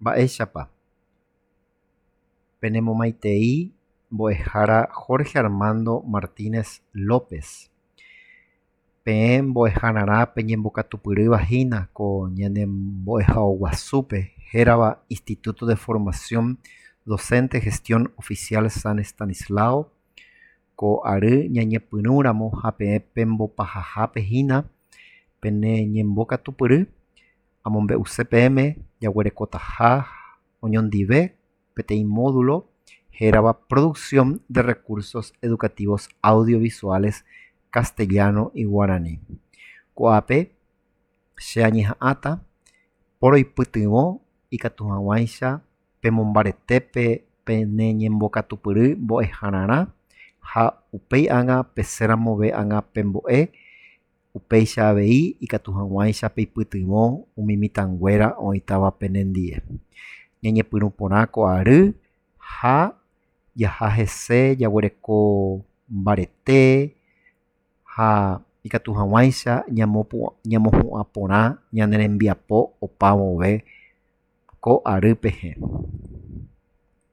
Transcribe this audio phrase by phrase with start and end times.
[0.00, 0.70] Mba'éichapa.
[2.60, 3.72] Penemomaitei
[4.10, 7.70] mbo'ehára Jorge Armando Martínez López.
[9.04, 16.58] Peẽ mbo'ehárarã peñembokatupyrývahína ko ñanembo'ehaguasúpe hérava Instituto de Formación
[17.04, 19.90] Docente Gestión Oficial San Estanislao
[20.78, 24.56] ko ary ñañepyrũramo ha peẽ pembopahahápehína
[25.40, 26.86] pene ñembokatupyry
[27.66, 28.64] amombe'use peẽme
[29.00, 30.06] jaguerekotaha
[30.60, 31.20] oñondive
[31.74, 32.56] peteĩ módulo
[33.18, 37.24] hérava Producción de Recursos Educativos Audiovisuales
[37.70, 39.20] Castellano y Guaraní.
[39.94, 40.54] Ko'ápe
[41.38, 42.42] che añeha'ãta
[43.20, 44.02] poroipytyvõ
[44.50, 45.50] ikatu hag̃uáicha
[46.02, 47.06] pemombaretépe
[47.44, 49.78] pene ñembokatupyry mbo'ehárarã
[50.50, 53.40] ha upéi ág̃a pesẽramove ág̃a pembo'e
[54.36, 57.02] upéicha avei ikatu hag̃uáicha peipytyvõ
[57.38, 59.62] umi mitãnguéra oĩtáva penendie.
[60.42, 61.80] Ñañepyrũ porã ko ary
[62.38, 62.92] ha
[63.56, 65.18] jaha hese jaguereko
[65.90, 66.62] mbarete
[67.94, 68.90] ha ikatu
[70.50, 71.40] ñamopu'ã porã
[71.72, 73.52] ñane rembiapo opa vove
[74.60, 75.50] ko ary pehe.